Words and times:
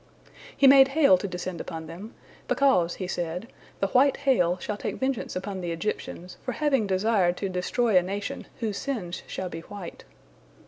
He 0.57 0.65
made 0.65 0.87
hail 0.97 1.15
to 1.19 1.27
descend 1.27 1.61
upon 1.61 1.85
them, 1.85 2.15
"because," 2.47 2.95
He 2.95 3.05
said, 3.05 3.47
"the 3.81 3.87
white 3.89 4.17
hail 4.17 4.57
shall 4.57 4.75
take 4.75 4.95
vengeance 4.95 5.35
upon 5.35 5.61
the 5.61 5.71
Egyptians 5.71 6.37
for 6.43 6.53
having 6.53 6.87
desired 6.87 7.37
to 7.37 7.49
destroy 7.49 7.95
a 7.95 8.01
nation 8.01 8.47
whose 8.61 8.77
sins 8.79 9.21
shall 9.27 9.47
be 9.49 9.59
white." 9.61 10.03